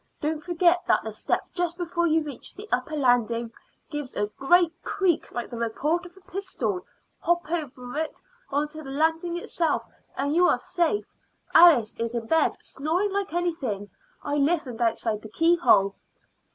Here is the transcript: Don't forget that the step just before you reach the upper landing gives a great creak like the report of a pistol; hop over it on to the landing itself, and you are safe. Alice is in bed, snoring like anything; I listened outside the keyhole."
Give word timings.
Don't 0.19 0.41
forget 0.41 0.81
that 0.87 1.03
the 1.03 1.11
step 1.11 1.43
just 1.53 1.77
before 1.77 2.07
you 2.07 2.23
reach 2.23 2.55
the 2.55 2.67
upper 2.71 2.95
landing 2.95 3.53
gives 3.91 4.15
a 4.15 4.25
great 4.35 4.73
creak 4.81 5.31
like 5.31 5.51
the 5.51 5.59
report 5.59 6.07
of 6.07 6.17
a 6.17 6.21
pistol; 6.21 6.83
hop 7.19 7.51
over 7.51 7.95
it 7.99 8.19
on 8.49 8.67
to 8.69 8.81
the 8.81 8.89
landing 8.89 9.37
itself, 9.37 9.83
and 10.17 10.33
you 10.33 10.47
are 10.47 10.57
safe. 10.57 11.05
Alice 11.53 11.95
is 11.97 12.15
in 12.15 12.25
bed, 12.25 12.53
snoring 12.59 13.11
like 13.13 13.31
anything; 13.31 13.91
I 14.23 14.37
listened 14.37 14.81
outside 14.81 15.21
the 15.21 15.29
keyhole." 15.29 15.93